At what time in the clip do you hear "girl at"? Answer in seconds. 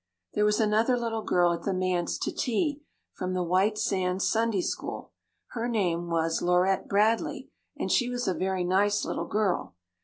1.21-1.61